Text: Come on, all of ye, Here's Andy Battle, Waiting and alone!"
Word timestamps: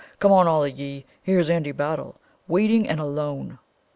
Come 0.17 0.31
on, 0.31 0.47
all 0.47 0.63
of 0.63 0.79
ye, 0.79 1.05
Here's 1.21 1.51
Andy 1.51 1.71
Battle, 1.71 2.19
Waiting 2.47 2.87
and 2.89 2.99
alone!" 2.99 3.59